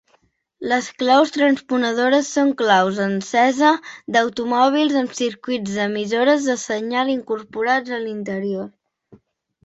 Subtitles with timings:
[0.69, 3.73] Les claus transponedores són claus d'encesa
[4.15, 8.67] d'automòbils amb circuits d'emissores de senyal incorporats a l'interior.